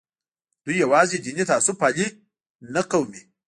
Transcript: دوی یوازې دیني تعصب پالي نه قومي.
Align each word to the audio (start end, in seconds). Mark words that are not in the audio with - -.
دوی 0.63 0.75
یوازې 0.83 1.17
دیني 1.23 1.43
تعصب 1.51 1.75
پالي 1.81 2.07
نه 2.73 2.81
قومي. 2.91 3.21